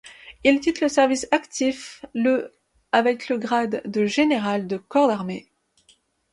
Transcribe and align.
Il 0.43 0.59
quitte 0.61 0.81
le 0.81 0.89
service 0.89 1.27
actif 1.29 2.03
le 2.15 2.55
avec 2.91 3.29
le 3.29 3.37
grade 3.37 3.83
de 3.85 4.07
général 4.07 4.65
de 4.65 4.77
corps 4.77 5.09
d'armée. 5.09 5.51